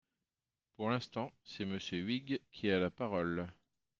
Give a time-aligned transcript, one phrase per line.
[0.73, 3.45] Pour l’instant, c’est Monsieur Huyghe qui a la parole.